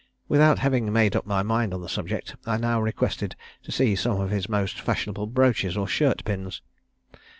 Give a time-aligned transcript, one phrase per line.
[0.27, 4.19] Without having made up my mind on the subject, I now requested to see some
[4.19, 6.63] of his most fashionable brooches or shirt pins.